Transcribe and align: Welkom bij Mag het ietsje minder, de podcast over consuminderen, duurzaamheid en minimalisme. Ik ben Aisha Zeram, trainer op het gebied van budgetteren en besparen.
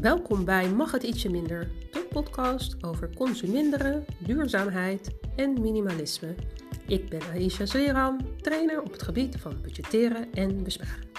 Welkom 0.00 0.44
bij 0.44 0.68
Mag 0.68 0.92
het 0.92 1.02
ietsje 1.02 1.30
minder, 1.30 1.70
de 1.90 2.06
podcast 2.10 2.84
over 2.84 3.10
consuminderen, 3.16 4.04
duurzaamheid 4.18 5.10
en 5.36 5.60
minimalisme. 5.60 6.34
Ik 6.86 7.08
ben 7.08 7.20
Aisha 7.32 7.66
Zeram, 7.66 8.18
trainer 8.40 8.82
op 8.82 8.92
het 8.92 9.02
gebied 9.02 9.36
van 9.36 9.60
budgetteren 9.62 10.32
en 10.32 10.62
besparen. 10.62 11.13